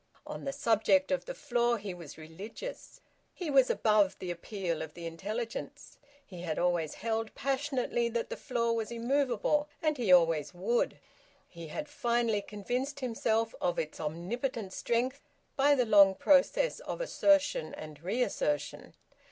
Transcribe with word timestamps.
On 0.25 0.45
the 0.45 0.51
subject 0.51 1.11
of 1.11 1.25
the 1.25 1.35
floor 1.35 1.77
he 1.77 1.93
was 1.93 2.17
religious; 2.17 3.01
he 3.35 3.51
was 3.51 3.69
above 3.69 4.17
the 4.17 4.31
appeal 4.31 4.81
of 4.81 4.95
the 4.95 5.05
intelligence. 5.05 5.99
He 6.25 6.41
had 6.41 6.57
always 6.57 6.95
held 6.95 7.35
passionately 7.35 8.09
that 8.09 8.31
the 8.31 8.35
floor 8.35 8.75
was 8.75 8.91
immovable, 8.91 9.69
and 9.79 9.97
he 9.99 10.11
always 10.11 10.55
would. 10.55 10.97
He 11.47 11.67
had 11.67 11.87
finally 11.87 12.41
convinced 12.41 12.99
himself 13.01 13.53
of 13.61 13.77
its 13.77 13.99
omnipotent 13.99 14.73
strength 14.73 15.21
by 15.55 15.75
the 15.75 15.85
long 15.85 16.15
process 16.15 16.79
of 16.79 16.99
assertion 16.99 17.75
and 17.75 18.01
reassertion. 18.01 18.95